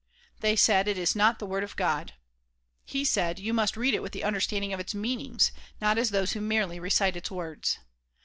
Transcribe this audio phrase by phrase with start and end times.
[0.39, 2.15] They said "It is not the Word of God."
[2.83, 6.41] He said "You must read it with understanding of its meanings, not as those who
[6.41, 7.77] merely recite its words."